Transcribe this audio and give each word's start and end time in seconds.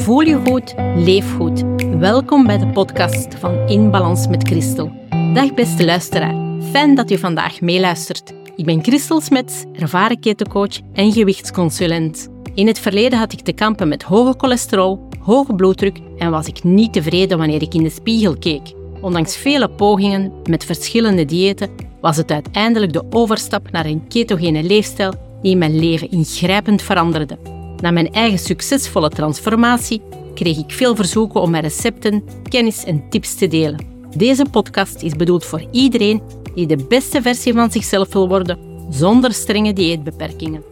Voel 0.00 0.20
je 0.20 0.40
goed, 0.46 0.74
leef 0.96 1.36
goed. 1.36 1.62
Welkom 1.98 2.46
bij 2.46 2.58
de 2.58 2.66
podcast 2.66 3.34
van 3.34 3.68
In 3.68 3.90
Balans 3.90 4.28
met 4.28 4.48
Christel. 4.48 4.92
Dag 5.34 5.54
beste 5.54 5.84
luisteraar, 5.84 6.34
fijn 6.70 6.94
dat 6.94 7.10
u 7.10 7.18
vandaag 7.18 7.60
meeluistert. 7.60 8.32
Ik 8.56 8.64
ben 8.64 8.82
Christel 8.82 9.20
Smets, 9.20 9.64
ervaren 9.72 10.20
ketocoach 10.20 10.80
en 10.92 11.12
gewichtsconsulent. 11.12 12.28
In 12.54 12.66
het 12.66 12.78
verleden 12.78 13.18
had 13.18 13.32
ik 13.32 13.40
te 13.40 13.52
kampen 13.52 13.88
met 13.88 14.02
hoge 14.02 14.34
cholesterol, 14.36 15.08
hoge 15.18 15.54
bloeddruk 15.54 15.98
en 16.18 16.30
was 16.30 16.46
ik 16.46 16.64
niet 16.64 16.92
tevreden 16.92 17.38
wanneer 17.38 17.62
ik 17.62 17.74
in 17.74 17.82
de 17.82 17.90
spiegel 17.90 18.38
keek. 18.38 18.72
Ondanks 19.00 19.36
vele 19.36 19.70
pogingen 19.70 20.32
met 20.44 20.64
verschillende 20.64 21.24
diëten 21.24 21.70
was 22.00 22.16
het 22.16 22.30
uiteindelijk 22.30 22.92
de 22.92 23.04
overstap 23.10 23.70
naar 23.70 23.86
een 23.86 24.08
ketogene 24.08 24.62
leefstijl 24.62 25.14
die 25.42 25.56
mijn 25.56 25.78
leven 25.78 26.10
ingrijpend 26.10 26.82
veranderde. 26.82 27.59
Na 27.80 27.90
mijn 27.90 28.12
eigen 28.12 28.38
succesvolle 28.38 29.08
transformatie 29.08 30.02
kreeg 30.34 30.58
ik 30.58 30.70
veel 30.70 30.96
verzoeken 30.96 31.40
om 31.40 31.50
mijn 31.50 31.62
recepten, 31.62 32.24
kennis 32.48 32.84
en 32.84 33.08
tips 33.08 33.34
te 33.34 33.48
delen. 33.48 33.86
Deze 34.16 34.44
podcast 34.50 35.02
is 35.02 35.16
bedoeld 35.16 35.44
voor 35.44 35.64
iedereen 35.70 36.22
die 36.54 36.66
de 36.66 36.86
beste 36.88 37.22
versie 37.22 37.52
van 37.52 37.70
zichzelf 37.70 38.12
wil 38.12 38.28
worden 38.28 38.58
zonder 38.90 39.32
strenge 39.32 39.72
dieetbeperkingen. 39.72 40.62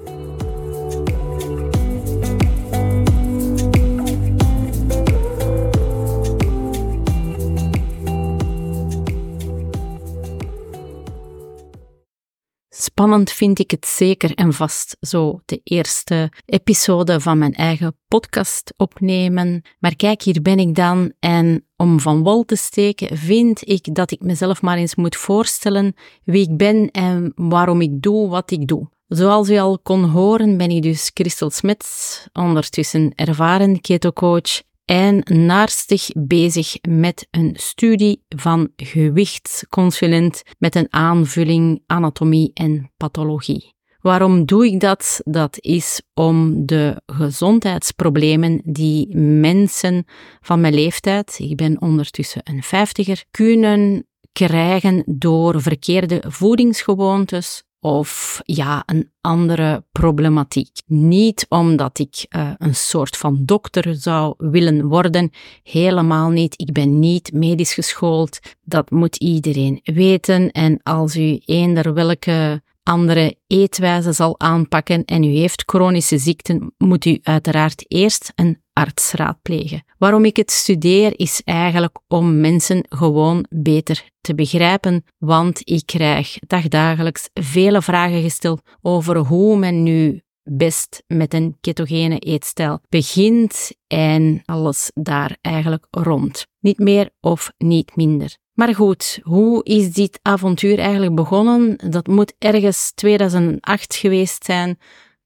Spannend 12.98 13.32
vind 13.32 13.58
ik 13.58 13.70
het 13.70 13.86
zeker 13.86 14.34
en 14.34 14.52
vast 14.52 14.96
zo 15.00 15.40
de 15.44 15.60
eerste 15.64 16.32
episode 16.44 17.20
van 17.20 17.38
mijn 17.38 17.54
eigen 17.54 17.96
podcast 18.08 18.74
opnemen. 18.76 19.62
Maar 19.78 19.96
kijk, 19.96 20.22
hier 20.22 20.42
ben 20.42 20.58
ik 20.58 20.74
dan 20.74 21.12
en 21.20 21.66
om 21.76 22.00
van 22.00 22.22
wal 22.22 22.44
te 22.44 22.56
steken 22.56 23.16
vind 23.16 23.68
ik 23.68 23.94
dat 23.94 24.10
ik 24.10 24.20
mezelf 24.20 24.62
maar 24.62 24.76
eens 24.76 24.94
moet 24.94 25.16
voorstellen 25.16 25.94
wie 26.24 26.50
ik 26.50 26.56
ben 26.56 26.90
en 26.90 27.32
waarom 27.34 27.80
ik 27.80 28.02
doe 28.02 28.28
wat 28.28 28.50
ik 28.50 28.66
doe. 28.66 28.88
Zoals 29.08 29.48
u 29.48 29.58
al 29.58 29.78
kon 29.78 30.04
horen 30.04 30.56
ben 30.56 30.70
ik 30.70 30.82
dus 30.82 31.10
Christel 31.14 31.50
Smits, 31.50 32.26
ondertussen 32.32 33.12
ervaren 33.14 33.80
ketocoach 33.80 34.62
en 34.88 35.22
naarstig 35.24 36.10
bezig 36.14 36.76
met 36.88 37.26
een 37.30 37.50
studie 37.54 38.24
van 38.28 38.68
gewichtsconsulent 38.76 40.42
met 40.58 40.74
een 40.74 40.86
aanvulling 40.90 41.82
anatomie 41.86 42.50
en 42.54 42.92
pathologie. 42.96 43.74
Waarom 44.00 44.44
doe 44.44 44.66
ik 44.66 44.80
dat? 44.80 45.20
Dat 45.24 45.56
is 45.60 46.02
om 46.14 46.66
de 46.66 47.02
gezondheidsproblemen 47.06 48.60
die 48.64 49.16
mensen 49.16 50.04
van 50.40 50.60
mijn 50.60 50.74
leeftijd, 50.74 51.38
ik 51.38 51.56
ben 51.56 51.80
ondertussen 51.80 52.40
een 52.44 52.62
vijftiger, 52.62 53.24
kunnen 53.30 54.06
krijgen 54.32 55.02
door 55.06 55.62
verkeerde 55.62 56.22
voedingsgewoontes, 56.28 57.64
of 57.80 58.40
ja, 58.44 58.82
een 58.86 59.10
andere 59.20 59.84
problematiek. 59.92 60.76
Niet 60.86 61.46
omdat 61.48 61.98
ik 61.98 62.26
uh, 62.36 62.50
een 62.58 62.74
soort 62.74 63.16
van 63.16 63.44
dokter 63.44 63.94
zou 63.94 64.34
willen 64.36 64.86
worden, 64.86 65.30
helemaal 65.62 66.30
niet. 66.30 66.54
Ik 66.56 66.72
ben 66.72 66.98
niet 66.98 67.32
medisch 67.32 67.74
geschoold, 67.74 68.38
dat 68.62 68.90
moet 68.90 69.16
iedereen 69.16 69.80
weten. 69.82 70.50
En 70.50 70.80
als 70.82 71.16
u 71.16 71.40
eender 71.44 71.94
welke 71.94 72.62
andere 72.82 73.36
eetwijze 73.46 74.12
zal 74.12 74.40
aanpakken 74.40 75.04
en 75.04 75.22
u 75.22 75.26
heeft 75.26 75.62
chronische 75.66 76.18
ziekten, 76.18 76.74
moet 76.78 77.04
u 77.04 77.18
uiteraard 77.22 77.84
eerst 77.88 78.32
een 78.34 78.62
arts 78.78 79.12
raadplegen. 79.12 79.82
Waarom 79.98 80.24
ik 80.24 80.36
het 80.36 80.50
studeer 80.50 81.12
is 81.18 81.42
eigenlijk 81.44 81.98
om 82.08 82.40
mensen 82.40 82.84
gewoon 82.88 83.46
beter 83.48 84.08
te 84.20 84.34
begrijpen, 84.34 85.04
want 85.18 85.60
ik 85.64 85.82
krijg 85.86 86.38
dagdagelijks 86.46 87.28
vele 87.34 87.82
vragen 87.82 88.22
gesteld 88.22 88.60
over 88.82 89.16
hoe 89.16 89.56
men 89.56 89.82
nu 89.82 90.22
best 90.42 91.02
met 91.06 91.34
een 91.34 91.56
ketogene 91.60 92.18
eetstijl 92.18 92.80
begint 92.88 93.70
en 93.86 94.42
alles 94.44 94.90
daar 94.94 95.36
eigenlijk 95.40 95.86
rond. 95.90 96.46
Niet 96.60 96.78
meer 96.78 97.10
of 97.20 97.52
niet 97.58 97.96
minder. 97.96 98.36
Maar 98.52 98.74
goed, 98.74 99.18
hoe 99.22 99.64
is 99.64 99.92
dit 99.92 100.18
avontuur 100.22 100.78
eigenlijk 100.78 101.14
begonnen? 101.14 101.78
Dat 101.90 102.06
moet 102.06 102.34
ergens 102.38 102.92
2008 102.94 103.94
geweest 103.94 104.44
zijn, 104.44 104.78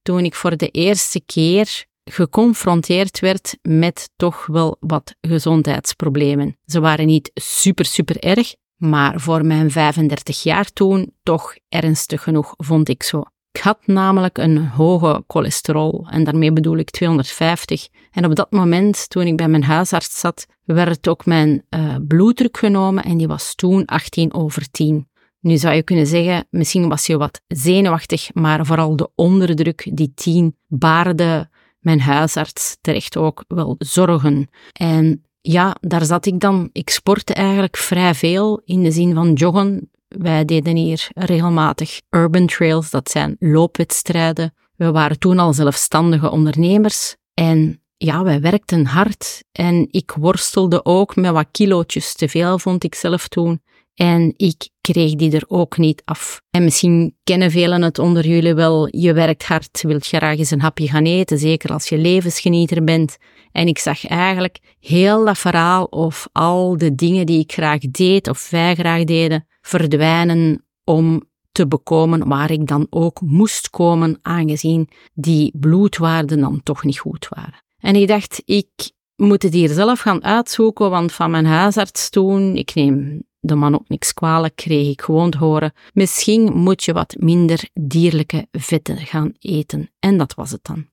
toen 0.03 0.25
ik 0.25 0.35
voor 0.35 0.57
de 0.57 0.69
eerste 0.69 1.21
keer 1.21 1.87
geconfronteerd 2.05 3.21
werd 3.21 3.59
met 3.63 4.11
toch 4.17 4.47
wel 4.47 4.77
wat 4.81 5.15
gezondheidsproblemen. 5.21 6.57
Ze 6.67 6.81
waren 6.81 7.07
niet 7.07 7.31
super, 7.35 7.85
super 7.85 8.19
erg, 8.19 8.55
maar 8.77 9.21
voor 9.21 9.47
mijn 9.47 9.71
35 9.71 10.43
jaar 10.43 10.73
toen 10.73 11.13
toch 11.23 11.55
ernstig 11.69 12.23
genoeg, 12.23 12.55
vond 12.57 12.89
ik 12.89 13.03
zo. 13.03 13.23
Ik 13.53 13.61
had 13.61 13.79
namelijk 13.87 14.39
een 14.39 14.67
hoge 14.67 15.25
cholesterol 15.27 16.07
en 16.11 16.25
daarmee 16.25 16.53
bedoel 16.53 16.77
ik 16.77 16.91
250. 16.91 17.89
En 18.11 18.25
op 18.25 18.35
dat 18.35 18.51
moment, 18.51 19.11
toen 19.11 19.27
ik 19.27 19.37
bij 19.37 19.49
mijn 19.49 19.65
huisarts 19.65 20.21
zat, 20.21 20.47
werd 20.65 21.09
ook 21.09 21.27
mijn 21.27 21.67
uh, 21.71 21.97
bloeddruk 22.09 22.57
genomen 22.57 23.05
en 23.05 23.17
die 23.17 23.27
was 23.27 23.55
toen 23.55 23.85
18 23.85 24.35
over 24.35 24.71
10. 24.71 25.09
Nu 25.41 25.57
zou 25.57 25.75
je 25.75 25.83
kunnen 25.83 26.07
zeggen, 26.07 26.47
misschien 26.51 26.89
was 26.89 27.07
je 27.07 27.17
wat 27.17 27.41
zenuwachtig, 27.47 28.35
maar 28.35 28.67
vooral 28.67 28.97
de 28.97 29.11
onderdruk, 29.15 29.91
die 29.93 30.13
10, 30.15 30.57
baarde 30.67 31.51
mijn 31.83 32.01
huisarts 32.01 32.77
terecht 32.81 33.17
ook 33.17 33.45
wel 33.49 33.75
zorgen. 33.79 34.49
En 34.73 35.25
ja, 35.41 35.77
daar 35.81 36.05
zat 36.05 36.27
ik 36.27 36.41
dan. 36.41 36.69
Ik 36.73 36.91
sportte 36.91 37.35
eigenlijk 37.35 37.77
vrij 37.77 38.15
veel 38.15 38.61
in 38.65 38.83
de 38.83 38.91
zin 38.91 39.15
van 39.15 39.33
joggen. 39.33 39.91
Wij 40.09 40.45
deden 40.45 40.77
hier 40.77 41.09
regelmatig 41.15 42.01
urban 42.11 42.47
trails, 42.47 42.91
dat 42.91 43.11
zijn 43.11 43.37
loopwedstrijden. 43.39 44.55
We 44.77 44.91
waren 44.91 45.19
toen 45.19 45.39
al 45.39 45.53
zelfstandige 45.53 46.31
ondernemers 46.31 47.17
en 47.35 47.83
ja, 47.97 48.23
wij 48.23 48.41
werkten 48.41 48.87
hard 48.87 49.45
en 49.53 49.87
ik 49.91 50.13
worstelde 50.19 50.85
ook 50.85 51.17
met 51.17 51.33
wat 51.33 51.49
kilootjes 51.51 52.15
te 52.15 52.29
veel, 52.29 52.59
vond 52.59 52.85
ik 52.85 52.95
zelf 52.95 53.29
toen. 53.29 53.63
En 53.95 54.35
ik 54.37 54.69
kreeg 54.81 55.15
die 55.15 55.33
er 55.33 55.45
ook 55.47 55.77
niet 55.77 56.03
af. 56.05 56.41
En 56.51 56.65
misschien 56.65 57.17
kennen 57.25 57.51
velen 57.51 57.83
het 57.83 57.99
onder 57.99 58.27
jullie 58.27 58.55
wel. 58.55 58.89
Je 58.91 59.13
werkt 59.13 59.45
hard, 59.45 59.83
wilt 59.83 60.07
graag 60.07 60.39
eens 60.39 60.51
een 60.51 60.61
hapje 60.61 60.89
gaan 60.89 61.05
eten, 61.05 61.39
zeker 61.39 61.73
als 61.73 61.89
je 61.89 61.99
levensgenieter 61.99 62.85
bent. 62.85 63.17
En 63.53 63.67
ik 63.67 63.79
zag 63.79 64.07
eigenlijk 64.07 64.59
heel 64.81 65.25
dat 65.25 65.39
verhaal 65.39 65.85
of 65.85 66.29
al 66.33 66.77
de 66.77 66.95
dingen 66.95 67.27
die 67.27 67.39
ik 67.41 67.53
graag 67.53 67.79
deed 67.79 68.29
of 68.29 68.51
wij 68.51 68.75
graag 68.75 69.05
deden, 69.05 69.47
verdwijnen 69.61 70.65
om 70.85 71.23
te 71.53 71.67
bekomen 71.69 72.29
waar 72.29 72.51
ik 72.51 72.67
dan 72.67 72.87
ook 72.91 73.21
moest 73.21 73.71
komen, 73.71 74.19
aangezien 74.23 74.89
die 75.15 75.53
bloedwaarden 75.59 76.41
dan 76.41 76.61
toch 76.63 76.85
niet 76.85 76.99
goed 76.99 77.29
waren. 77.29 77.65
En 77.79 77.97
ik 77.97 78.09
dacht, 78.09 78.43
ik 78.45 78.93
moet 79.17 79.43
het 79.43 79.53
hier 79.53 79.69
zelf 79.69 80.01
gaan 80.01 80.25
uitzoeken, 80.25 80.91
want 80.91 81.13
van 81.13 81.31
mijn 81.31 81.47
huisarts 81.47 82.11
toen, 82.11 82.57
ik 82.57 82.75
neem 82.75 83.23
de 83.45 83.55
man 83.55 83.75
ook 83.75 83.89
niks 83.89 84.15
kwalijk, 84.15 84.57
kreeg 84.57 84.89
ik 84.89 85.03
gewoon 85.03 85.31
te 85.31 85.39
horen, 85.39 85.73
misschien 85.93 86.53
moet 86.53 86.85
je 86.85 86.93
wat 86.93 87.15
minder 87.19 87.69
dierlijke 87.73 88.47
vetten 88.53 88.97
gaan 88.97 89.33
eten. 89.39 89.91
En 89.99 90.19
dat 90.19 90.35
was 90.35 90.51
het 90.51 90.65
dan. 90.65 90.87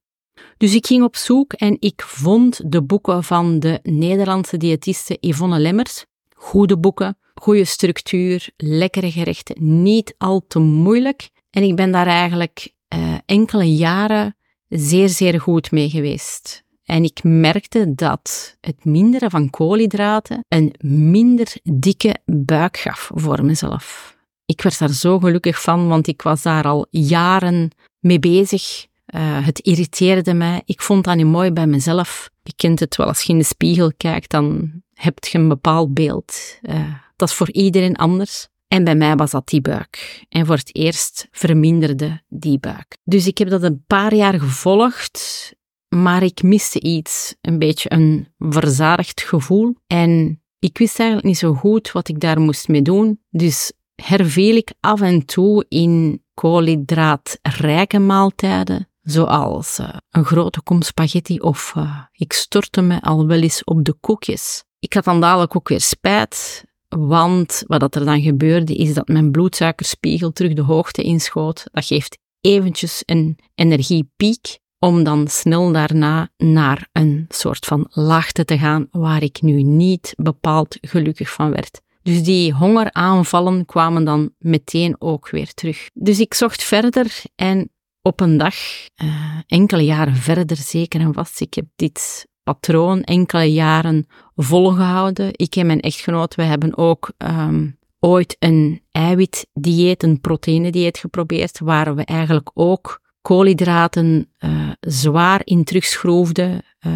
Dus 0.58 0.76
ik 0.76 0.86
ging 0.86 1.04
op 1.04 1.16
zoek 1.16 1.54
en 1.54 1.78
ik 1.80 2.02
vond 2.02 2.72
de 2.72 2.84
boeken 2.84 3.24
van 3.24 3.60
de 3.60 3.80
Nederlandse 3.84 4.58
diëtiste 4.58 5.18
Yvonne 5.20 5.60
Lemmers. 5.60 6.06
Goede 6.36 6.78
boeken, 6.78 7.18
goede 7.34 7.66
structuur, 7.66 8.50
lekkere 8.58 9.12
gerechten, 9.12 9.84
niet 9.84 10.16
al 10.18 10.44
te 10.48 10.60
moeilijk. 10.60 11.30
En 11.50 11.64
ik 11.64 11.76
ben 11.76 11.92
daar 11.92 12.08
eigenlijk 12.08 12.74
uh, 12.96 13.18
enkele 13.26 13.76
jaren 13.76 14.36
zeer, 14.68 15.10
zeer 15.10 15.42
goed 15.42 15.72
mee 15.72 15.90
geweest. 15.90 16.64
En 16.90 17.04
ik 17.04 17.24
merkte 17.24 17.96
dat 17.96 18.58
het 18.62 18.86
minderen 18.86 19.30
van 19.30 19.50
koolhydraten 19.50 20.46
een 20.48 20.74
minder 20.80 21.56
dikke 21.64 22.16
buik 22.26 22.78
gaf 22.78 23.12
voor 23.14 23.46
mezelf. 23.46 24.16
Ik 24.46 24.62
werd 24.62 24.80
daar 24.80 24.90
zo 24.90 25.20
gelukkig 25.20 25.62
van, 25.62 25.88
want 25.88 26.08
ik 26.08 26.22
was 26.22 26.42
daar 26.42 26.64
al 26.64 26.88
jaren 26.90 27.72
mee 28.00 28.20
bezig. 28.20 28.86
Uh, 29.16 29.46
het 29.46 29.60
irriteerde 29.60 30.34
mij. 30.34 30.62
Ik 30.66 30.82
vond 30.82 31.04
dat 31.04 31.16
niet 31.16 31.26
mooi 31.26 31.52
bij 31.52 31.68
mezelf. 31.68 32.30
Je 32.44 32.54
kent 32.56 32.80
het 32.80 32.96
wel, 32.96 33.08
als 33.08 33.22
je 33.22 33.34
in 33.34 33.40
de 33.40 33.46
spiegel 33.46 33.92
kijkt, 33.98 34.32
dan 34.32 34.72
heb 34.94 35.24
je 35.24 35.38
een 35.38 35.48
bepaald 35.48 35.94
beeld. 35.94 36.60
Uh, 36.62 36.94
dat 37.16 37.30
is 37.30 37.36
voor 37.36 37.52
iedereen 37.52 37.96
anders. 37.96 38.48
En 38.68 38.84
bij 38.84 38.96
mij 38.96 39.16
was 39.16 39.32
dat 39.32 39.48
die 39.48 39.62
buik. 39.62 40.26
En 40.30 40.46
voor 40.46 40.56
het 40.56 40.76
eerst 40.76 41.28
verminderde 41.32 42.22
die 42.28 42.60
buik. 42.60 42.98
Dus 43.04 43.28
ik 43.28 43.38
heb 43.38 43.50
dat 43.50 43.64
een 43.64 43.84
paar 43.88 44.14
jaar 44.14 44.40
gevolgd 44.40 45.58
maar 45.90 46.24
ik 46.24 46.44
miste 46.44 46.80
iets, 46.80 47.36
een 47.42 47.60
beetje 47.60 47.92
een 47.92 48.28
verzadigd 48.38 49.22
gevoel. 49.22 49.76
En 49.88 50.42
ik 50.60 50.78
wist 50.78 51.00
eigenlijk 51.00 51.28
niet 51.30 51.38
zo 51.38 51.54
goed 51.54 51.92
wat 51.92 52.08
ik 52.08 52.20
daar 52.20 52.40
moest 52.40 52.68
mee 52.68 52.82
doen. 52.82 53.20
Dus 53.30 53.72
herviel 53.96 54.56
ik 54.56 54.74
af 54.80 55.02
en 55.02 55.26
toe 55.26 55.66
in 55.70 56.24
koolhydraatrijke 56.34 58.00
maaltijden, 58.00 58.90
zoals 59.02 59.80
uh, 59.80 59.90
een 60.10 60.26
grote 60.26 60.62
kom 60.62 60.82
spaghetti 60.82 61.40
of 61.40 61.74
uh, 61.78 62.00
ik 62.12 62.34
stortte 62.34 62.82
me 62.82 63.02
al 63.02 63.28
wel 63.28 63.42
eens 63.42 63.64
op 63.64 63.84
de 63.84 63.94
koekjes. 63.94 64.64
Ik 64.80 64.94
had 64.94 65.04
dan 65.04 65.22
dadelijk 65.22 65.56
ook 65.56 65.70
weer 65.70 65.82
spijt, 65.82 66.66
want 66.88 67.64
wat 67.68 67.96
er 67.96 68.06
dan 68.06 68.22
gebeurde 68.22 68.76
is 68.76 68.94
dat 68.94 69.08
mijn 69.08 69.32
bloedsuikerspiegel 69.32 70.32
terug 70.32 70.54
de 70.54 70.62
hoogte 70.62 71.02
inschoot. 71.02 71.64
Dat 71.72 71.86
geeft 71.86 72.18
eventjes 72.42 73.04
een 73.06 73.38
energiepiek 73.56 74.60
om 74.80 75.04
dan 75.04 75.28
snel 75.28 75.72
daarna 75.72 76.30
naar 76.38 76.88
een 76.92 77.26
soort 77.30 77.66
van 77.66 77.88
laagte 77.90 78.46
te 78.46 78.58
gaan 78.58 78.88
waar 78.92 79.24
ik 79.24 79.42
nu 79.42 79.64
niet 79.64 80.14
bepaald 80.18 80.78
gelukkig 80.82 81.30
van 81.30 81.52
werd. 81.52 81.82
Dus 82.02 82.24
die 82.24 82.54
hongeraanvallen 82.54 83.66
kwamen 83.66 84.04
dan 84.04 84.32
meteen 84.38 84.96
ook 85.00 85.30
weer 85.30 85.54
terug. 85.54 85.90
Dus 85.94 86.20
ik 86.20 86.34
zocht 86.34 86.64
verder 86.64 87.22
en 87.36 87.70
op 88.02 88.20
een 88.20 88.38
dag, 88.38 88.56
uh, 89.04 89.40
enkele 89.48 89.86
jaren 89.86 90.16
verder 90.16 90.58
zeker 90.58 91.02
en 91.02 91.14
vast, 91.14 91.42
ik 91.42 91.54
heb 91.54 91.66
dit 91.76 92.28
patroon 92.44 93.04
enkele 93.04 93.54
jaren 93.54 94.08
volgehouden. 94.36 95.30
Ik 95.32 95.56
en 95.56 95.66
mijn 95.66 95.80
echtgenoot, 95.80 96.36
we 96.36 96.44
hebben 96.44 96.78
ook 96.78 97.12
um, 97.18 97.78
ooit 98.00 98.36
een 98.40 98.82
eiwitdieet, 98.92 100.04
een 100.04 100.22
proteïnedieet 100.22 100.98
geprobeerd, 100.98 101.60
waar 101.60 101.96
we 101.96 102.06
eigenlijk 102.06 102.52
ook 102.54 103.02
koolhydraten 103.30 104.34
uh, 104.40 104.70
zwaar 104.80 105.42
in 105.44 105.64
terugschroefden. 105.64 106.62
Uh, 106.88 106.94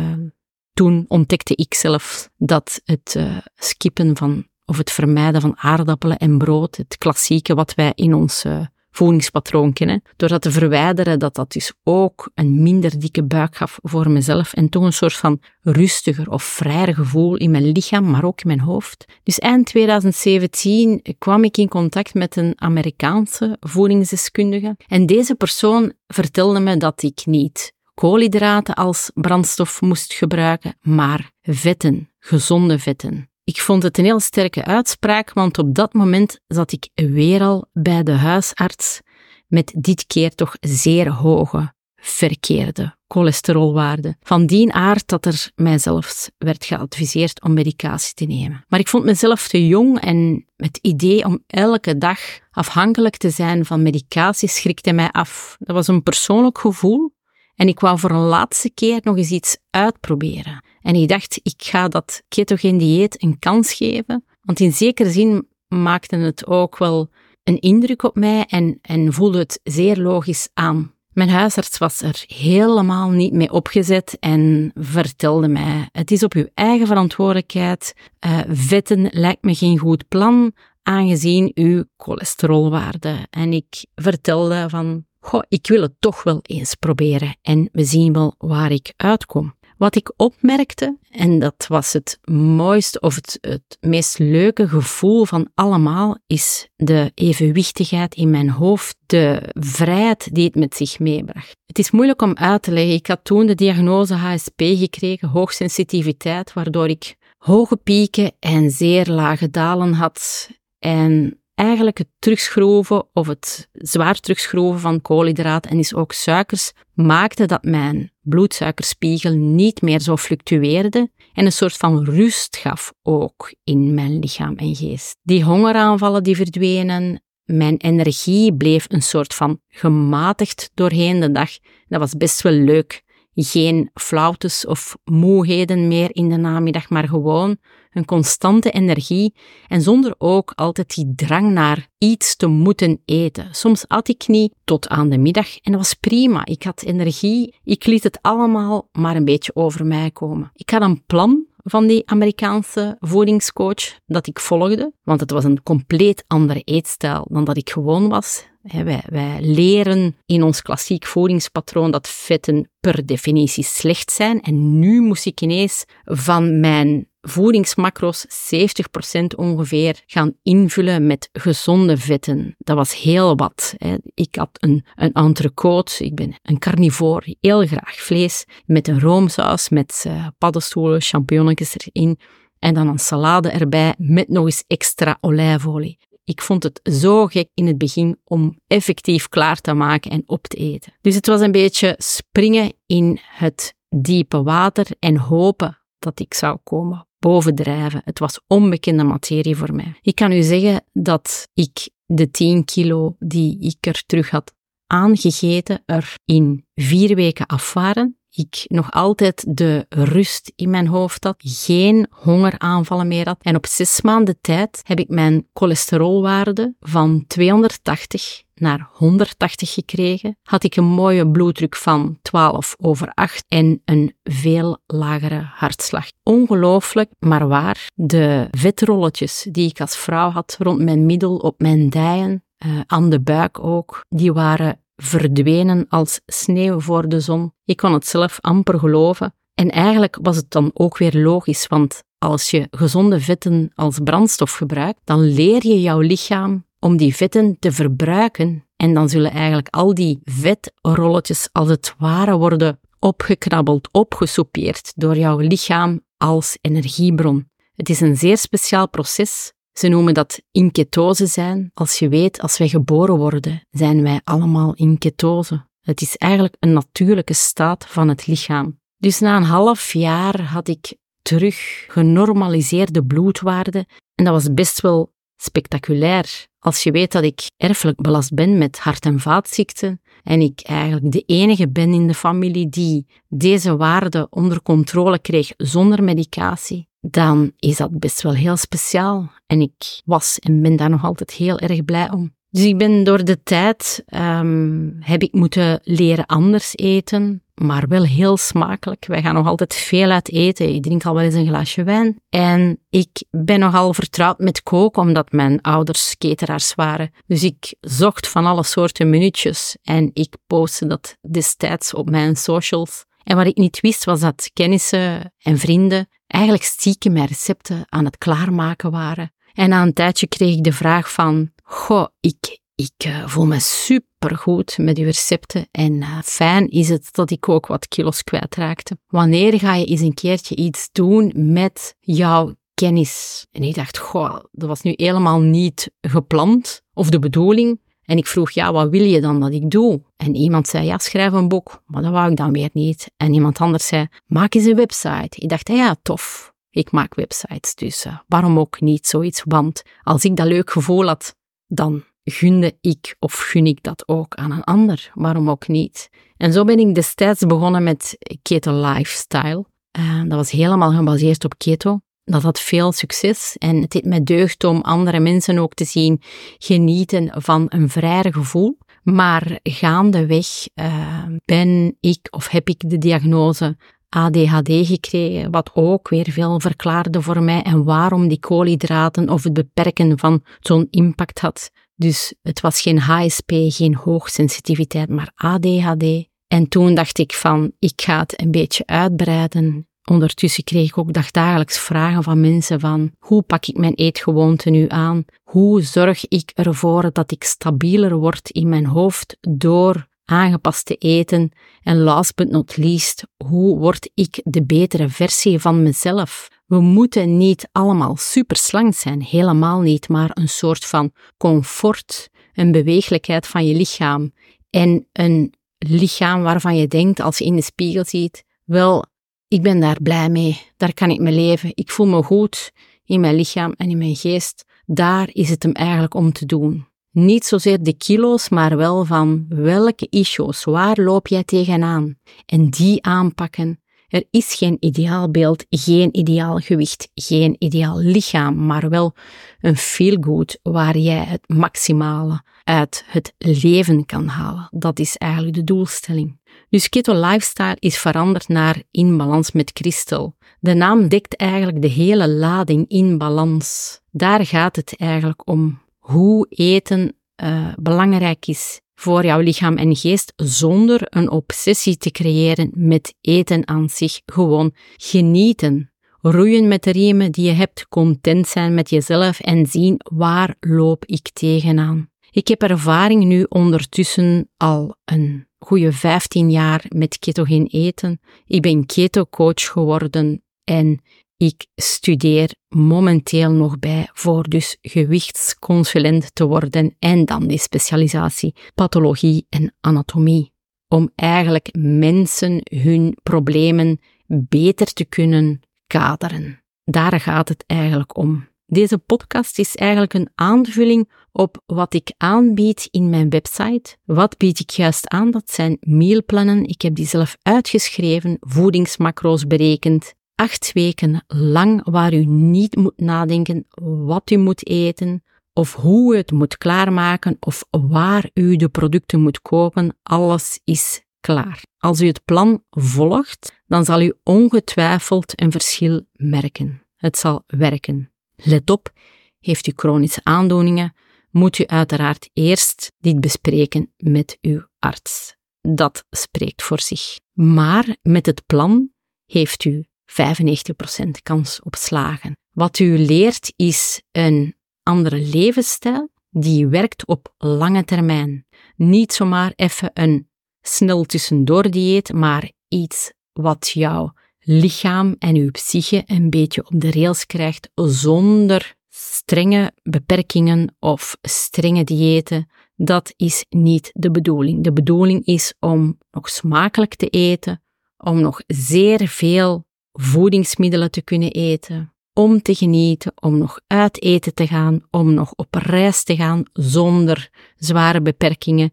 toen 0.74 1.06
ontdekte 1.08 1.56
ik 1.56 1.74
zelf 1.74 2.30
dat 2.38 2.82
het 2.86 3.14
uh, 3.18 3.38
skippen 3.56 4.18
van 4.18 4.48
of 4.66 4.78
het 4.78 4.92
vermijden 4.92 5.42
van 5.42 5.58
aardappelen 5.58 6.18
en 6.18 6.38
brood, 6.38 6.76
het 6.76 6.98
klassieke 6.98 7.54
wat 7.56 7.74
wij 7.74 7.92
in 7.96 8.14
uh, 8.46 8.66
voedingspatroon 8.94 9.74
kennen, 9.74 10.02
door 10.16 10.30
dat 10.30 10.42
te 10.42 10.52
verwijderen, 10.52 11.20
dat 11.20 11.36
dat 11.36 11.52
dus 11.52 11.74
ook 11.84 12.32
een 12.36 12.62
minder 12.64 13.00
dikke 13.00 13.24
buik 13.24 13.56
gaf 13.56 13.80
voor 13.82 14.10
mezelf 14.10 14.54
en 14.54 14.70
toch 14.70 14.84
een 14.84 14.94
soort 14.94 15.14
van 15.14 15.42
rustiger 15.62 16.30
of 16.30 16.44
vrijer 16.44 16.96
gevoel 16.96 17.36
in 17.36 17.52
mijn 17.52 17.72
lichaam, 17.72 18.10
maar 18.10 18.24
ook 18.24 18.42
in 18.42 18.48
mijn 18.48 18.60
hoofd. 18.60 19.06
Dus 19.24 19.40
eind 19.40 19.66
2017 19.66 21.02
kwam 21.18 21.44
ik 21.44 21.58
in 21.58 21.68
contact 21.68 22.14
met 22.14 22.36
een 22.36 22.54
Amerikaanse 22.56 23.58
voedingsdeskundige 23.60 24.76
en 24.88 25.06
deze 25.06 25.36
persoon 25.36 25.94
vertelde 26.08 26.60
me 26.60 26.78
dat 26.78 27.04
ik 27.04 27.22
niet 27.26 27.74
koolhydraten 27.94 28.76
als 28.76 29.12
brandstof 29.14 29.82
moest 29.82 30.14
gebruiken, 30.14 30.78
maar 30.82 31.32
vetten, 31.42 32.10
gezonde 32.20 32.80
vetten. 32.80 33.33
Ik 33.44 33.62
vond 33.62 33.84
het 33.84 33.98
een 33.98 34.06
heel 34.06 34.20
sterke 34.20 34.66
uitspraak, 34.66 35.34
want 35.34 35.58
op 35.58 35.76
dat 35.76 35.94
moment 35.94 36.40
zat 36.48 36.72
ik 36.72 36.90
weer 36.94 37.42
al 37.42 37.66
bij 37.74 38.04
de 38.04 38.12
huisarts 38.12 39.00
met 39.48 39.74
dit 39.78 40.08
keer 40.08 40.36
toch 40.36 40.56
zeer 40.60 41.10
hoge, 41.10 41.74
verkeerde 41.96 42.96
cholesterolwaarden. 43.08 44.18
Van 44.22 44.46
die 44.46 44.74
aard 44.74 45.08
dat 45.08 45.26
er 45.26 45.52
mij 45.56 45.78
zelfs 45.78 46.30
werd 46.38 46.66
geadviseerd 46.66 47.42
om 47.42 47.54
medicatie 47.54 48.14
te 48.14 48.26
nemen. 48.26 48.66
Maar 48.68 48.80
ik 48.80 48.88
vond 48.88 49.04
mezelf 49.04 49.48
te 49.48 49.68
jong 49.68 50.00
en 50.00 50.46
het 50.56 50.78
idee 50.82 51.26
om 51.26 51.44
elke 51.48 51.98
dag 51.98 52.20
afhankelijk 52.52 53.18
te 53.18 53.30
zijn 53.30 53.66
van 53.66 53.82
medicatie 53.82 54.50
schrikte 54.50 54.94
mij 54.94 55.10
af. 55.12 55.56
Dat 55.60 55.76
was 55.76 55.88
een 55.88 56.04
persoonlijk 56.04 56.58
gevoel 56.58 57.13
en 57.56 57.68
ik 57.68 57.80
wou 57.80 58.00
voor 58.00 58.12
een 58.12 58.28
laatste 58.28 58.70
keer 58.70 59.00
nog 59.04 59.18
eens 59.18 59.32
iets 59.32 59.58
uitproberen. 59.70 60.64
En 60.82 60.96
ik 60.96 61.08
dacht, 61.08 61.40
ik 61.44 61.64
ga 61.64 61.88
dat 61.88 62.24
ketogeen 62.28 62.78
dieet 62.78 63.24
een 63.24 63.40
kans 63.40 63.74
geven, 63.74 64.26
want 64.42 64.60
in 64.60 64.74
zekere 64.74 65.10
zin 65.10 65.48
maakte 65.68 66.16
het 66.16 66.48
ook 66.48 66.78
wel 66.78 67.10
een 67.44 67.60
indruk 67.60 68.04
op 68.04 68.16
mij 68.16 68.46
en, 68.46 68.80
en 68.82 69.14
voelde 69.14 69.38
het 69.38 69.60
zeer 69.64 69.98
logisch 69.98 70.50
aan. 70.54 70.94
Mijn 71.14 71.30
huisarts 71.30 71.78
was 71.78 72.02
er 72.02 72.24
helemaal 72.28 73.10
niet 73.10 73.34
mee 73.34 73.52
opgezet 73.52 74.18
en 74.20 74.72
vertelde 74.76 75.48
mij: 75.48 75.90
Het 75.92 76.12
is 76.12 76.24
op 76.24 76.34
uw 76.34 76.48
eigen 76.54 76.88
verantwoordelijkheid. 76.88 77.94
Uh, 78.26 78.40
vetten 78.48 79.08
lijkt 79.12 79.44
me 79.44 79.56
geen 79.56 79.78
goed 79.78 80.08
plan, 80.08 80.54
aangezien 80.84 81.52
uw 81.54 81.84
cholesterolwaarde. 81.98 83.28
En 83.30 83.54
ik 83.54 83.86
vertelde 83.96 84.70
van: 84.70 85.06
Goh, 85.24 85.42
ik 85.48 85.68
wil 85.68 85.82
het 85.82 85.94
toch 86.00 86.24
wel 86.24 86.40
eens 86.42 86.76
proberen 86.76 87.38
en 87.42 87.70
we 87.72 87.84
zien 87.84 88.14
wel 88.14 88.36
waar 88.38 88.72
ik 88.72 88.94
uitkom. 88.96 89.56
Wat 89.78 89.96
ik 89.96 90.14
opmerkte, 90.18 90.98
en 91.10 91.40
dat 91.40 91.66
was 91.68 91.94
het 91.94 92.20
mooiste 92.32 93.00
of 93.00 93.16
het, 93.16 93.38
het 93.42 93.78
meest 93.80 94.20
leuke 94.20 94.68
gevoel 94.68 95.26
van 95.26 95.50
allemaal, 95.56 96.18
is 96.28 96.68
de 96.76 97.12
evenwichtigheid 97.14 98.16
in 98.16 98.30
mijn 98.30 98.50
hoofd, 98.50 98.96
de 99.06 99.50
vrijheid 99.54 100.30
die 100.34 100.46
het 100.46 100.56
met 100.56 100.76
zich 100.76 101.00
meebracht. 101.00 101.56
Het 101.66 101.80
is 101.80 101.92
moeilijk 101.92 102.22
om 102.22 102.36
uit 102.36 102.62
te 102.62 102.72
leggen. 102.72 102.94
Ik 102.94 103.08
had 103.08 103.20
toen 103.24 103.46
de 103.46 103.56
diagnose 103.56 104.14
HSP 104.14 104.62
gekregen, 104.62 105.28
hoogsensitiviteit, 105.28 106.54
waardoor 106.54 106.88
ik 106.88 107.16
hoge 107.38 107.78
pieken 107.78 108.32
en 108.40 108.70
zeer 108.70 109.10
lage 109.10 109.50
dalen 109.50 109.94
had. 109.94 110.50
En 110.80 111.43
eigenlijk 111.56 111.98
het 111.98 112.08
terugschroeven 112.20 113.08
of 113.14 113.28
het 113.28 113.70
zwaar 113.72 114.20
terugschroeven 114.20 114.80
van 114.80 115.02
koolhydraten 115.02 115.72
en 115.72 115.80
is 115.80 115.94
ook 115.94 116.12
suikers 116.12 116.72
maakte 116.94 117.46
dat 117.46 117.64
mijn 117.64 118.12
bloedsuikerspiegel 118.22 119.34
niet 119.34 119.82
meer 119.82 120.00
zo 120.00 120.18
fluctueerde 120.18 121.10
en 121.34 121.46
een 121.46 121.52
soort 121.52 121.78
van 121.78 122.04
rust 122.04 122.58
gaf 122.58 122.94
ook 123.02 123.54
in 123.64 123.94
mijn 123.94 124.20
lichaam 124.20 124.56
en 124.56 124.76
geest. 124.76 125.18
Die 125.24 125.44
hongeraanvallen 125.44 126.24
die 126.24 126.36
verdwenen, 126.36 127.24
mijn 127.44 127.78
energie 127.78 128.56
bleef 128.56 128.86
een 128.88 129.02
soort 129.02 129.34
van 129.34 129.60
gematigd 129.68 130.72
doorheen 130.74 131.20
de 131.20 131.32
dag. 131.32 131.50
Dat 131.88 132.00
was 132.00 132.18
best 132.18 132.42
wel 132.42 132.54
leuk. 132.54 133.03
Geen 133.36 133.90
flauwtes 133.94 134.66
of 134.66 134.98
moeheden 135.04 135.88
meer 135.88 136.10
in 136.16 136.30
de 136.30 136.36
namiddag, 136.36 136.90
maar 136.90 137.08
gewoon 137.08 137.58
een 137.92 138.06
constante 138.06 138.72
energie 138.72 139.36
en 139.68 139.82
zonder 139.82 140.16
ook 140.18 140.52
altijd 140.56 140.96
die 140.96 141.14
drang 141.16 141.52
naar 141.52 141.88
iets 141.98 142.36
te 142.36 142.48
moeten 142.48 143.02
eten. 143.06 143.48
Soms 143.52 143.88
at 143.88 144.08
ik 144.08 144.28
niet 144.28 144.54
tot 144.64 144.88
aan 144.88 145.10
de 145.10 145.18
middag 145.18 145.58
en 145.58 145.72
dat 145.72 145.82
was 145.82 145.94
prima. 145.94 146.46
Ik 146.46 146.64
had 146.64 146.84
energie, 146.84 147.56
ik 147.64 147.86
liet 147.86 148.04
het 148.04 148.20
allemaal 148.22 148.90
maar 148.92 149.16
een 149.16 149.26
beetje 149.26 149.56
over 149.56 149.86
mij 149.86 150.12
komen. 150.12 150.52
Ik 150.54 150.70
had 150.70 150.82
een 150.82 151.06
plan 151.06 151.46
van 151.64 151.88
die 151.88 152.02
Amerikaanse 152.06 152.98
voedingscoach 153.00 154.00
dat 154.06 154.28
ik 154.28 154.40
volgde, 154.40 154.94
want 155.04 155.20
het 155.20 155.32
was 155.32 155.44
een 155.44 155.64
compleet 155.64 156.24
andere 156.28 156.62
eetstijl 156.62 157.28
dan 157.30 157.44
dat 157.44 157.58
ik 157.58 157.70
gewoon 157.70 158.10
was. 158.10 158.46
Wij, 158.62 159.04
wij, 159.10 159.38
leren 159.42 160.18
in 160.26 160.44
ons 160.44 160.62
klassiek 160.62 161.06
voedingspatroon 161.06 161.92
dat 161.92 162.08
vetten 162.08 162.70
per 162.80 163.06
definitie 163.06 163.64
slecht 163.64 164.12
zijn. 164.12 164.42
En 164.42 164.80
nu 164.80 165.02
moest 165.02 165.26
ik 165.26 165.42
ineens 165.42 165.86
van 166.04 166.60
mijn 166.60 167.08
voedingsmacro's 167.28 168.26
70% 168.26 169.26
ongeveer 169.36 170.02
gaan 170.06 170.34
invullen 170.42 171.08
met 171.08 171.30
gezonde 171.32 171.98
vetten. 171.98 172.56
Dat 172.58 172.76
was 172.76 173.02
heel 173.02 173.36
wat. 173.36 173.74
Hè. 173.78 173.96
Ik 174.14 174.36
had 174.36 174.50
een, 174.52 174.86
een 174.96 175.14
entrecote, 175.14 176.06
ik 176.06 176.16
ben 176.16 176.36
een 176.42 176.60
carnivoor, 176.60 177.24
heel 177.40 177.66
graag 177.66 177.96
vlees, 177.96 178.46
met 178.66 178.88
een 178.88 179.00
roomsaus, 179.00 179.70
met 179.70 180.04
uh, 180.08 180.28
paddenstoelen, 180.38 181.02
champignonnetjes 181.02 181.76
erin 181.78 182.20
en 182.60 182.74
dan 182.74 182.88
een 182.88 183.00
salade 183.00 183.50
erbij 183.50 183.94
met 183.98 184.28
nog 184.28 184.46
eens 184.46 184.64
extra 184.68 185.18
olijfolie. 185.22 185.98
Ik 186.24 186.42
vond 186.42 186.64
het 186.64 186.80
zo 186.84 187.26
gek 187.26 187.50
in 187.54 187.68
het 187.68 187.78
begin 187.78 188.20
om 188.24 188.60
effectief 188.68 189.30
klaar 189.30 189.62
te 189.62 189.74
maken 189.74 190.12
en 190.12 190.24
op 190.26 190.48
te 190.48 190.58
eten. 190.58 190.94
Dus 191.02 191.16
het 191.16 191.28
was 191.28 191.42
een 191.42 191.52
beetje 191.52 191.96
springen 191.98 192.74
in 192.86 193.20
het 193.22 193.76
diepe 193.90 194.44
water 194.44 194.88
en 195.00 195.18
hopen 195.18 195.78
dat 196.00 196.20
ik 196.20 196.34
zou 196.34 196.58
komen 196.64 197.08
bovendrijven. 197.24 198.02
Het 198.06 198.20
was 198.20 198.40
onbekende 198.48 199.04
materie 199.04 199.56
voor 199.56 199.74
mij. 199.74 200.00
Ik 200.02 200.16
kan 200.16 200.32
u 200.32 200.42
zeggen 200.42 200.84
dat 200.94 201.48
ik 201.54 201.90
de 202.06 202.32
10 202.32 202.66
kilo 202.66 203.16
die 203.20 203.60
ik 203.60 203.88
er 203.88 204.04
terug 204.06 204.30
had 204.30 204.54
aangegeten 204.88 205.82
er 205.86 206.14
in 206.26 206.66
vier 206.76 207.16
weken 207.16 207.46
af 207.46 207.74
waren 207.74 208.18
ik 208.36 208.64
nog 208.68 208.92
altijd 208.92 209.58
de 209.58 209.86
rust 209.90 210.52
in 210.56 210.70
mijn 210.70 210.88
hoofd 210.88 211.24
had, 211.24 211.36
geen 211.38 212.08
hongeraanvallen 212.10 213.08
meer 213.08 213.26
had. 213.26 213.42
En 213.42 213.56
op 213.56 213.66
zes 213.66 214.02
maanden 214.02 214.38
tijd 214.42 214.82
heb 214.84 215.00
ik 215.00 215.10
mijn 215.10 215.48
cholesterolwaarde 215.54 216.76
van 216.80 217.24
280 217.28 218.44
naar 218.64 218.90
180 218.92 219.74
gekregen. 219.74 220.38
Had 220.44 220.64
ik 220.64 220.76
een 220.76 220.84
mooie 220.84 221.32
bloeddruk 221.32 221.76
van 221.76 222.18
12 222.22 222.76
over 222.80 223.12
8 223.14 223.46
en 223.48 223.82
een 223.86 224.16
veel 224.24 224.78
lagere 224.86 225.50
hartslag. 225.54 226.06
Ongelooflijk, 226.24 227.12
maar 227.20 227.48
waar. 227.48 227.88
De 227.94 228.48
vetrolletjes 228.52 229.48
die 229.52 229.70
ik 229.70 229.82
als 229.82 229.98
vrouw 229.98 230.30
had 230.30 230.56
rond 230.60 230.82
mijn 230.82 231.06
middel, 231.06 231.36
op 231.38 231.62
mijn 231.62 231.90
dijen, 231.90 232.44
uh, 232.66 232.80
aan 232.88 233.10
de 233.10 233.22
buik 233.22 233.60
ook, 233.60 234.06
die 234.10 234.34
waren 234.34 234.80
verdwenen 234.96 235.86
als 235.90 236.22
sneeuw 236.26 236.80
voor 236.80 237.10
de 237.10 237.20
zon. 237.20 237.54
Ik 237.66 237.78
kon 237.78 237.94
het 237.94 238.08
zelf 238.08 238.38
amper 238.42 238.80
geloven. 238.80 239.34
En 239.54 239.70
eigenlijk 239.70 240.18
was 240.22 240.36
het 240.36 240.52
dan 240.52 240.72
ook 240.74 240.98
weer 240.98 241.14
logisch, 241.14 241.68
want 241.68 242.04
als 242.18 242.52
je 242.52 242.68
gezonde 242.72 243.20
vetten 243.20 243.72
als 243.76 244.00
brandstof 244.04 244.54
gebruikt, 244.54 245.00
dan 245.04 245.20
leer 245.22 245.68
je 245.68 245.82
jouw 245.82 246.00
lichaam 246.00 246.66
om 246.84 246.98
die 246.98 247.16
vetten 247.16 247.58
te 247.60 247.72
verbruiken 247.72 248.66
En 248.76 248.94
dan 248.94 249.10
zullen 249.10 249.32
eigenlijk 249.32 249.68
al 249.70 249.94
die 249.94 250.20
vetrolletjes 250.24 251.50
als 251.52 251.70
het 251.70 251.96
ware 251.98 252.38
worden 252.38 252.80
opgekrabbeld, 253.00 253.90
opgesoupeerd 253.92 254.94
door 254.96 255.18
jouw 255.18 255.38
lichaam 255.38 256.02
als 256.18 256.58
energiebron. 256.62 257.50
Het 257.76 257.90
is 257.90 258.02
een 258.02 258.18
zeer 258.18 258.38
speciaal 258.38 258.90
proces. 258.90 259.54
Ze 259.74 259.88
noemen 259.88 260.14
dat 260.14 260.42
in 260.52 260.72
ketose 260.72 261.26
zijn. 261.26 261.72
Als 261.74 262.00
je 262.00 262.10
weet, 262.10 262.42
als 262.42 262.58
wij 262.58 262.68
geboren 262.68 263.18
worden, 263.18 263.68
zijn 263.72 264.02
wij 264.02 264.22
allemaal 264.24 264.74
in 264.74 264.98
ketose. 264.98 265.66
Het 265.82 266.02
is 266.02 266.18
eigenlijk 266.18 266.56
een 266.60 266.74
natuurlijke 266.74 267.34
staat 267.34 267.86
van 267.86 268.08
het 268.08 268.28
lichaam. 268.28 268.80
Dus 268.98 269.20
na 269.20 269.38
een 269.38 269.44
half 269.44 269.94
jaar 269.94 270.42
had 270.42 270.68
ik 270.68 270.96
terug 271.22 271.86
genormaliseerde 271.88 273.04
bloedwaarden 273.04 273.86
en 274.16 274.24
dat 274.24 274.34
was 274.34 274.54
best 274.54 274.82
wel 274.82 275.14
spectaculair. 275.44 276.48
Als 276.60 276.84
je 276.84 276.92
weet 276.92 277.12
dat 277.12 277.24
ik 277.24 277.42
erfelijk 277.58 278.02
belast 278.02 278.34
ben 278.34 278.58
met 278.58 278.80
hart- 278.80 279.06
en 279.06 279.20
vaatziekten 279.20 280.02
en 280.24 280.42
ik 280.42 280.62
eigenlijk 280.62 281.12
de 281.12 281.24
enige 281.26 281.70
ben 281.70 281.94
in 281.94 282.08
de 282.08 282.14
familie 282.14 282.70
die 282.70 283.06
deze 283.28 283.78
waarden 283.78 284.28
onder 284.30 284.62
controle 284.62 285.20
kreeg 285.20 285.52
zonder 285.58 286.04
medicatie, 286.04 286.88
dan 287.00 287.52
is 287.60 287.78
dat 287.78 288.00
best 288.00 288.22
wel 288.22 288.34
heel 288.34 288.58
speciaal. 288.58 289.32
En 289.46 289.62
ik 289.62 290.02
was 290.06 290.40
en 290.40 290.62
ben 290.62 290.76
daar 290.76 290.90
nog 290.90 291.04
altijd 291.04 291.32
heel 291.32 291.60
erg 291.60 291.86
blij 291.86 292.12
om. 292.12 292.34
Dus 292.54 292.64
ik 292.64 292.78
ben 292.78 293.04
door 293.04 293.24
de 293.24 293.44
tijd, 293.44 294.04
um, 294.16 294.98
heb 295.00 295.22
ik 295.22 295.34
moeten 295.34 295.80
leren 295.84 296.26
anders 296.26 296.76
eten, 296.76 297.44
maar 297.54 297.88
wel 297.88 298.04
heel 298.04 298.38
smakelijk. 298.38 299.06
Wij 299.06 299.22
gaan 299.22 299.34
nog 299.34 299.48
altijd 299.48 299.74
veel 299.74 300.10
uit 300.10 300.32
eten. 300.32 300.76
Ik 300.76 300.84
drink 300.84 301.06
al 301.06 301.14
wel 301.14 301.24
eens 301.24 301.34
een 301.34 301.48
glaasje 301.48 301.84
wijn. 301.84 302.20
En 302.30 302.80
ik 302.90 303.24
ben 303.30 303.60
nogal 303.60 303.94
vertrouwd 303.94 304.40
met 304.40 304.64
koken, 304.64 305.02
omdat 305.02 305.32
mijn 305.32 305.62
ouders 305.62 306.18
cateraars 306.18 306.76
waren. 306.76 307.12
Dus 307.28 307.44
ik 307.44 307.76
zocht 307.80 308.28
van 308.28 308.46
alle 308.46 308.64
soorten 308.64 309.10
minuutjes 309.10 309.78
en 309.84 310.10
ik 310.14 310.36
postte 310.48 310.88
dat 310.88 311.18
destijds 311.32 311.94
op 311.94 312.10
mijn 312.10 312.36
socials. 312.36 313.06
En 313.24 313.36
wat 313.36 313.48
ik 313.48 313.58
niet 313.58 313.80
wist, 313.80 314.04
was 314.04 314.20
dat 314.20 314.50
kennissen 314.54 315.34
en 315.38 315.58
vrienden 315.58 316.08
eigenlijk 316.28 316.64
stiekem 316.64 317.14
mijn 317.14 317.28
recepten 317.28 317.84
aan 317.90 318.06
het 318.06 318.18
klaarmaken 318.18 318.92
waren. 318.92 319.32
En 319.54 319.70
na 319.70 319.82
een 319.82 319.94
tijdje 319.94 320.28
kreeg 320.28 320.56
ik 320.56 320.64
de 320.64 320.74
vraag 320.74 321.12
van, 321.12 321.52
goh, 321.74 322.08
ik, 322.20 322.60
ik 322.76 323.06
uh, 323.08 323.28
voel 323.28 323.46
me 323.46 323.60
supergoed 323.60 324.78
met 324.78 324.98
uw 324.98 325.04
recepten 325.04 325.68
en 325.72 325.94
uh, 325.94 326.22
fijn 326.24 326.70
is 326.70 326.90
het 326.90 327.10
dat 327.12 327.32
ik 327.32 327.50
ook 327.50 327.68
wat 327.68 327.88
kilo's 327.88 328.24
kwijtraakte. 328.24 328.98
Wanneer 329.08 329.60
ga 329.60 329.76
je 329.76 329.86
eens 329.86 330.02
een 330.02 330.14
keertje 330.14 330.56
iets 330.56 330.90
doen 330.92 331.32
met 331.36 331.96
jouw 332.00 332.56
kennis? 332.74 333.46
En 333.52 333.64
ik 333.64 333.76
dacht, 333.76 333.98
goh, 333.98 334.36
dat 334.52 334.70
was 334.70 334.82
nu 334.82 334.94
helemaal 334.96 335.40
niet 335.40 335.92
gepland 336.02 336.82
of 336.94 337.10
de 337.10 337.20
bedoeling. 337.20 337.82
En 338.04 338.18
ik 338.18 338.28
vroeg, 338.28 338.52
ja, 338.52 338.72
wat 338.72 338.90
wil 338.90 339.04
je 339.04 339.22
dan 339.22 339.40
dat 339.40 339.52
ik 339.52 339.70
doe? 339.70 340.02
En 340.18 340.36
iemand 340.36 340.68
zei, 340.68 340.86
ja, 340.86 340.98
schrijf 340.98 341.34
een 341.34 341.48
boek. 341.48 341.84
Maar 341.86 342.02
dat 342.02 342.12
wou 342.12 342.32
ik 342.32 342.38
dan 342.38 342.52
weer 342.52 342.70
niet. 342.74 343.12
En 343.18 343.34
iemand 343.34 343.60
anders 343.60 343.88
zei, 343.88 344.08
maak 344.26 344.54
eens 344.54 344.66
een 344.66 344.76
website. 344.76 345.42
Ik 345.42 345.50
dacht, 345.50 345.68
ja, 345.68 345.96
tof. 346.02 346.54
Ik 346.70 346.92
maak 346.92 347.16
websites, 347.16 347.76
dus 347.76 348.06
uh, 348.06 348.18
waarom 348.28 348.60
ook 348.60 348.82
niet 348.82 349.08
zoiets? 349.08 349.42
Want 349.46 349.82
als 350.04 350.26
ik 350.26 350.36
dat 350.36 350.48
leuk 350.48 350.72
gevoel 350.72 351.08
had, 351.08 351.36
dan 351.68 352.04
gunde 352.24 352.78
ik 352.82 353.16
of 353.20 353.34
gun 353.34 353.66
ik 353.66 353.84
dat 353.84 354.08
ook 354.08 354.36
aan 354.36 354.52
een 354.52 354.64
ander. 354.64 355.12
Waarom 355.14 355.50
ook 355.50 355.68
niet? 355.68 356.10
En 356.38 356.54
zo 356.54 356.64
ben 356.64 356.80
ik 356.80 356.96
destijds 356.96 357.46
begonnen 357.46 357.84
met 357.84 358.18
Keto 358.42 358.82
Lifestyle. 358.82 359.66
Uh, 360.00 360.22
dat 360.22 360.38
was 360.38 360.52
helemaal 360.52 360.92
gebaseerd 360.92 361.46
op 361.46 361.58
keto. 361.58 362.00
Dat 362.24 362.42
had 362.42 362.60
veel 362.60 362.92
succes 362.92 363.56
en 363.58 363.82
het 363.82 363.92
deed 363.92 364.06
mij 364.06 364.24
deugd 364.24 364.64
om 364.64 364.82
andere 364.82 365.20
mensen 365.20 365.58
ook 365.58 365.74
te 365.74 365.86
zien 365.86 366.22
genieten 366.58 367.42
van 367.42 367.66
een 367.70 367.90
vrijer 367.90 368.34
gevoel. 368.34 368.78
Maar 369.04 369.60
gaandeweg 369.64 370.48
uh, 370.76 371.26
ben 371.46 371.98
ik 372.00 372.28
of 372.30 372.48
heb 372.48 372.70
ik 372.70 372.90
de 372.90 372.98
diagnose 372.98 373.78
ADHD 374.16 374.88
gekregen, 374.88 375.52
wat 375.52 375.72
ook 375.74 376.10
weer 376.10 376.32
veel 376.32 376.60
verklaarde 376.60 377.22
voor 377.22 377.44
mij 377.44 377.62
en 377.62 377.84
waarom 377.84 378.28
die 378.28 378.40
koolhydraten 378.40 379.30
of 379.30 379.44
het 379.44 379.54
beperken 379.54 380.20
van 380.20 380.44
zo'n 380.60 380.88
impact 380.90 381.40
had. 381.40 381.72
Dus 381.96 382.34
het 382.42 382.62
was 382.62 382.82
geen 382.82 383.00
HSP, 383.00 383.52
geen 383.52 383.96
hoogsensitiviteit, 383.96 385.10
maar 385.10 385.32
ADHD. 385.36 386.28
En 386.48 386.68
toen 386.68 386.96
dacht 386.96 387.20
ik 387.20 387.34
van, 387.34 387.72
ik 387.80 388.02
ga 388.02 388.20
het 388.20 388.42
een 388.42 388.52
beetje 388.52 388.84
uitbreiden. 388.86 389.88
Ondertussen 390.10 390.64
kreeg 390.64 390.88
ik 390.88 390.98
ook 390.98 391.14
dagdagelijks 391.14 391.80
vragen 391.80 392.24
van 392.24 392.42
mensen 392.42 392.80
van, 392.80 393.12
hoe 393.20 393.42
pak 393.42 393.66
ik 393.66 393.78
mijn 393.78 393.94
eetgewoonte 393.94 394.70
nu 394.70 394.86
aan? 394.90 395.26
Hoe 395.44 395.82
zorg 395.82 396.28
ik 396.28 396.52
ervoor 396.54 397.10
dat 397.12 397.32
ik 397.32 397.44
stabieler 397.44 398.16
word 398.16 398.50
in 398.50 398.70
mijn 398.70 398.86
hoofd 398.86 399.38
door 399.42 400.08
aangepast 400.34 400.86
te 400.86 400.96
eten? 400.96 401.52
En 401.82 401.98
last 401.98 402.36
but 402.36 402.50
not 402.50 402.78
least, 402.78 403.24
hoe 403.46 403.78
word 403.78 404.10
ik 404.14 404.42
de 404.44 404.66
betere 404.66 405.10
versie 405.10 405.60
van 405.60 405.84
mezelf? 405.84 406.48
We 406.66 406.80
moeten 406.80 407.38
niet 407.38 407.68
allemaal 407.72 408.16
super 408.16 408.58
slank 408.58 408.94
zijn, 408.94 409.22
helemaal 409.22 409.80
niet, 409.80 410.10
maar 410.10 410.30
een 410.34 410.50
soort 410.50 410.86
van 410.86 411.12
comfort, 411.38 412.30
een 412.54 412.72
beweeglijkheid 412.72 413.48
van 413.48 413.66
je 413.66 413.76
lichaam 413.76 414.34
en 414.70 415.08
een 415.12 415.54
lichaam 415.78 416.42
waarvan 416.42 416.78
je 416.78 416.88
denkt 416.88 417.20
als 417.20 417.38
je 417.38 417.46
in 417.46 417.56
de 417.56 417.62
spiegel 417.62 418.06
ziet, 418.06 418.44
wel, 418.64 419.06
ik 419.48 419.62
ben 419.62 419.80
daar 419.80 420.02
blij 420.02 420.30
mee, 420.30 420.62
daar 420.78 420.94
kan 420.94 421.10
ik 421.10 421.20
mee 421.20 421.34
leven, 421.34 421.72
ik 421.74 421.92
voel 421.92 422.08
me 422.08 422.24
goed 422.24 422.72
in 423.06 423.20
mijn 423.20 423.36
lichaam 423.36 423.74
en 423.78 423.90
in 423.90 423.98
mijn 423.98 424.16
geest. 424.16 424.66
Daar 424.86 425.30
is 425.32 425.50
het 425.50 425.64
hem 425.64 425.72
eigenlijk 425.72 426.14
om 426.14 426.32
te 426.32 426.46
doen. 426.46 426.88
Niet 427.14 427.46
zozeer 427.46 427.84
de 427.84 427.94
kilo's, 427.94 428.50
maar 428.50 428.78
wel 428.78 429.06
van 429.06 429.46
welke 429.50 430.08
issues, 430.10 430.64
waar 430.64 431.02
loop 431.02 431.28
jij 431.28 431.44
tegenaan? 431.44 432.16
En 432.46 432.70
die 432.70 433.04
aanpakken 433.04 433.84
er 434.14 434.24
is 434.32 434.54
geen 434.54 434.78
ideaal 434.80 435.32
beeld, 435.32 435.66
geen 435.70 436.18
ideaal 436.18 436.58
gewicht, 436.58 437.10
geen 437.14 437.56
ideaal 437.60 438.00
lichaam, 438.00 438.66
maar 438.66 438.90
wel 438.90 439.14
een 439.62 439.78
feel-good 439.78 440.60
waar 440.62 440.98
jij 440.98 441.24
het 441.24 441.42
maximale 441.48 442.42
uit 442.64 443.04
het 443.08 443.34
leven 443.38 444.06
kan 444.06 444.28
halen. 444.28 444.68
Dat 444.72 445.00
is 445.00 445.18
eigenlijk 445.18 445.54
de 445.54 445.64
doelstelling. 445.64 446.40
Dus 446.70 446.90
Keto 446.90 447.14
Lifestyle 447.14 447.78
is 447.80 447.98
veranderd 447.98 448.48
naar 448.48 448.84
In 448.92 449.18
Balans 449.18 449.52
met 449.52 449.74
Crystal. 449.74 450.36
De 450.60 450.74
naam 450.74 451.08
dekt 451.08 451.36
eigenlijk 451.36 451.82
de 451.82 451.88
hele 451.88 452.30
lading 452.30 452.90
in 452.90 453.18
balans. 453.18 454.00
Daar 454.12 454.46
gaat 454.46 454.76
het 454.76 454.98
eigenlijk 454.98 455.48
om. 455.48 455.82
Hoe 456.04 456.46
eten 456.50 457.16
uh, 457.44 457.74
belangrijk 457.76 458.48
is 458.48 458.82
voor 458.96 459.26
jouw 459.26 459.40
lichaam 459.40 459.78
en 459.78 459.96
geest 459.96 460.34
zonder 460.36 461.02
een 461.04 461.30
obsessie 461.30 461.98
te 461.98 462.12
creëren 462.12 462.72
met 462.74 463.16
eten 463.22 463.68
aan 463.68 463.90
zich. 463.90 464.22
Gewoon 464.26 464.74
genieten. 464.98 465.92
Roeien 466.22 466.68
met 466.68 466.84
de 466.84 466.92
riemen 466.92 467.32
die 467.32 467.46
je 467.46 467.52
hebt, 467.52 467.88
content 467.90 468.48
zijn 468.48 468.74
met 468.74 468.90
jezelf 468.90 469.40
en 469.40 469.66
zien 469.66 470.00
waar 470.14 470.56
loop 470.60 471.06
ik 471.06 471.30
tegenaan. 471.34 472.10
Ik 472.32 472.48
heb 472.48 472.62
ervaring 472.62 473.24
nu 473.24 473.46
ondertussen 473.50 474.50
al 474.58 474.96
een 475.06 475.48
goede 475.60 475.92
15 475.92 476.52
jaar 476.52 476.86
met 476.88 477.20
ketogeen 477.20 477.68
eten. 477.68 478.20
Ik 478.46 478.62
ben 478.62 478.86
keto 478.86 479.26
coach 479.26 479.72
geworden 479.72 480.44
en 480.64 481.02
ik 481.38 481.66
studeer 481.76 482.56
momenteel 482.68 483.52
nog 483.52 483.80
bij 483.80 484.10
voor 484.14 484.50
dus 484.50 484.78
gewichtsconsulent 484.82 486.36
te 486.36 486.46
worden 486.46 486.96
en 487.00 487.26
dan 487.26 487.48
die 487.48 487.60
specialisatie 487.60 488.56
pathologie 488.74 489.46
en 489.50 489.74
anatomie. 489.82 490.52
Om 490.88 491.12
eigenlijk 491.16 491.70
mensen 491.78 492.62
hun 492.64 493.18
problemen 493.24 494.00
beter 494.28 494.94
te 494.94 495.06
kunnen 495.06 495.60
kaderen. 495.88 496.64
Daar 496.84 497.20
gaat 497.20 497.50
het 497.50 497.64
eigenlijk 497.68 498.18
om. 498.18 498.48
Deze 498.66 498.98
podcast 498.98 499.60
is 499.60 499.76
eigenlijk 499.76 500.14
een 500.14 500.30
aanvulling 500.36 501.12
op 501.32 501.62
wat 501.66 501.94
ik 501.94 502.14
aanbied 502.18 502.88
in 502.92 503.10
mijn 503.10 503.30
website. 503.30 503.98
Wat 504.06 504.38
bied 504.38 504.60
ik 504.60 504.70
juist 504.70 505.08
aan? 505.08 505.32
Dat 505.32 505.52
zijn 505.52 505.78
mealplannen. 505.80 506.64
Ik 506.64 506.82
heb 506.82 506.96
die 506.96 507.08
zelf 507.08 507.38
uitgeschreven, 507.42 508.38
voedingsmacro's 508.40 509.48
berekend, 509.48 510.14
acht 510.36 510.72
weken 510.74 511.24
lang 511.28 511.90
waar 511.90 512.14
u 512.14 512.26
niet 512.26 512.76
moet 512.76 513.00
nadenken 513.00 513.66
wat 514.06 514.32
u 514.32 514.38
moet 514.38 514.68
eten, 514.68 515.24
of 515.54 515.76
hoe 515.76 516.14
u 516.14 516.18
het 516.18 516.32
moet 516.32 516.58
klaarmaken, 516.58 517.38
of 517.40 517.66
waar 517.70 518.30
u 518.34 518.56
de 518.56 518.70
producten 518.70 519.22
moet 519.22 519.42
kopen. 519.42 519.98
Alles 520.04 520.60
is 520.64 521.02
klaar. 521.20 521.62
Als 521.78 522.02
u 522.02 522.08
het 522.08 522.26
plan 522.26 522.64
volgt, 522.70 523.62
dan 523.68 523.86
zal 523.86 524.02
u 524.02 524.14
ongetwijfeld 524.24 525.42
een 525.42 525.52
verschil 525.52 526.06
merken. 526.12 526.82
Het 526.96 527.18
zal 527.18 527.44
werken. 527.48 528.12
Let 528.36 528.70
op, 528.70 528.92
heeft 529.40 529.68
u 529.68 529.72
chronische 529.76 530.22
aandoeningen, 530.24 530.94
moet 531.30 531.60
u 531.60 531.66
uiteraard 531.66 532.30
eerst 532.34 532.92
dit 533.00 533.20
bespreken 533.20 533.94
met 533.98 534.38
uw 534.42 534.68
arts. 534.80 535.36
Dat 535.62 536.06
spreekt 536.10 536.64
voor 536.64 536.80
zich. 536.80 537.20
Maar 537.34 537.96
met 538.02 538.26
het 538.26 538.46
plan 538.46 538.90
heeft 539.26 539.66
u 539.66 539.86
95% 540.14 541.10
kans 541.24 541.62
op 541.62 541.76
slagen. 541.76 542.38
Wat 542.52 542.80
u 542.80 542.98
leert 542.98 543.54
is 543.56 544.02
een 544.12 544.56
andere 544.84 545.18
levensstijl, 545.18 546.10
die 546.30 546.68
werkt 546.68 547.08
op 547.08 547.34
lange 547.38 547.84
termijn. 547.84 548.46
Niet 548.76 549.14
zomaar 549.14 549.54
even 549.56 549.92
een 549.94 550.30
snel 550.62 551.04
tussendoor 551.04 551.72
dieet, 551.72 552.14
maar 552.14 552.52
iets 552.68 553.12
wat 553.34 553.70
jouw 553.74 554.14
lichaam 554.40 555.16
en 555.20 555.36
uw 555.36 555.52
psyche 555.52 556.04
een 556.06 556.30
beetje 556.30 556.66
op 556.66 556.82
de 556.82 556.92
rails 556.92 557.26
krijgt 557.26 557.70
zonder 557.76 558.76
strenge 558.90 559.72
beperkingen 559.84 560.76
of 560.80 561.18
strenge 561.22 561.84
diëten. 561.84 562.50
Dat 562.76 563.14
is 563.16 563.46
niet 563.50 563.90
de 563.94 564.12
bedoeling. 564.12 564.64
De 564.64 564.74
bedoeling 564.74 565.26
is 565.26 565.54
om 565.60 565.98
nog 566.12 566.30
smakelijk 566.30 566.96
te 566.96 567.08
eten, 567.08 567.64
om 567.98 568.22
nog 568.22 568.42
zeer 568.48 569.08
veel 569.08 569.66
voedingsmiddelen 569.94 570.92
te 570.92 571.02
kunnen 571.02 571.32
eten, 571.32 571.94
om 572.14 572.42
te 572.42 572.56
genieten, 572.56 573.14
om 573.16 573.38
nog 573.38 573.60
uit 573.68 574.02
eten 574.02 574.34
te 574.34 574.48
gaan, 574.48 574.82
om 574.90 575.14
nog 575.14 575.34
op 575.36 575.56
reis 575.56 576.04
te 576.04 576.16
gaan 576.16 576.44
zonder 576.54 577.30
zware 577.56 578.02
beperkingen 578.02 578.72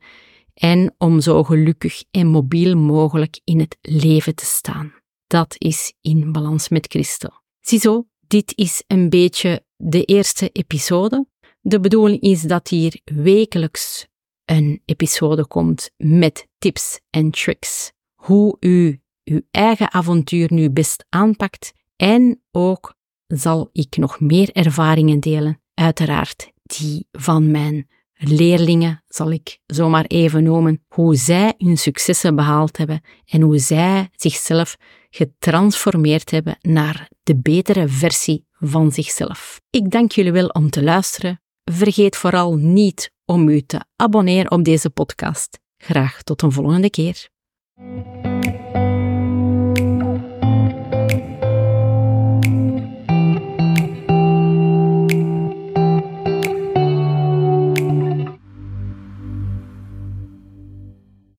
en 0.54 0.94
om 0.98 1.20
zo 1.20 1.44
gelukkig 1.44 2.04
en 2.10 2.26
mobiel 2.26 2.76
mogelijk 2.76 3.40
in 3.44 3.60
het 3.60 3.78
leven 3.80 4.34
te 4.34 4.44
staan. 4.44 4.92
Dat 5.26 5.54
is 5.58 5.94
in 6.00 6.32
balans 6.32 6.68
met 6.68 6.86
Christus. 6.88 7.30
Ziezo, 7.60 8.06
dit 8.26 8.52
is 8.56 8.84
een 8.86 9.08
beetje 9.08 9.64
de 9.76 10.04
eerste 10.04 10.50
episode. 10.52 11.26
De 11.60 11.80
bedoeling 11.80 12.20
is 12.20 12.42
dat 12.42 12.68
hier 12.68 13.00
wekelijks 13.04 14.06
een 14.44 14.82
episode 14.84 15.46
komt 15.46 15.90
met 15.96 16.48
tips 16.58 17.00
en 17.10 17.30
tricks. 17.30 17.92
Hoe 18.14 18.56
u 18.60 19.00
uw 19.24 19.40
eigen 19.50 19.92
avontuur 19.92 20.52
nu 20.52 20.70
best 20.70 21.04
aanpakt 21.08 21.72
en 21.96 22.42
ook 22.50 22.94
zal 23.26 23.68
ik 23.72 23.96
nog 23.96 24.20
meer 24.20 24.50
ervaringen 24.52 25.20
delen, 25.20 25.60
uiteraard 25.74 26.52
die 26.62 27.08
van 27.12 27.50
mijn 27.50 27.88
leerlingen, 28.14 29.04
zal 29.08 29.30
ik 29.30 29.58
zomaar 29.66 30.04
even 30.04 30.42
noemen, 30.42 30.84
hoe 30.88 31.16
zij 31.16 31.54
hun 31.58 31.78
successen 31.78 32.36
behaald 32.36 32.76
hebben 32.76 33.00
en 33.24 33.40
hoe 33.40 33.58
zij 33.58 34.08
zichzelf 34.12 34.76
getransformeerd 35.10 36.30
hebben 36.30 36.58
naar 36.60 37.08
de 37.22 37.36
betere 37.36 37.88
versie 37.88 38.46
van 38.52 38.92
zichzelf. 38.92 39.60
Ik 39.70 39.90
dank 39.90 40.12
jullie 40.12 40.32
wel 40.32 40.48
om 40.48 40.70
te 40.70 40.82
luisteren. 40.82 41.40
Vergeet 41.64 42.16
vooral 42.16 42.54
niet 42.54 43.12
om 43.24 43.48
u 43.48 43.60
te 43.60 43.84
abonneren 43.96 44.50
op 44.50 44.64
deze 44.64 44.90
podcast. 44.90 45.58
Graag 45.76 46.22
tot 46.22 46.42
een 46.42 46.52
volgende 46.52 46.90
keer. 46.90 47.28